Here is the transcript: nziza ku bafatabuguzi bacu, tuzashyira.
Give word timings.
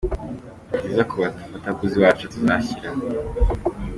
nziza 0.81 1.03
ku 1.09 1.15
bafatabuguzi 1.21 1.97
bacu, 2.03 2.23
tuzashyira. 2.31 2.89